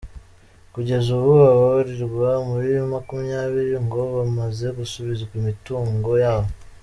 [0.73, 6.51] Kugeza ubu ababarirwa muri makumyabiri ngo bamaze gusubizwa imitungo yabo.